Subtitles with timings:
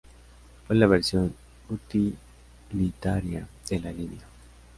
[0.65, 1.31] Fue la versión
[1.69, 4.23] utilitaria de la línea.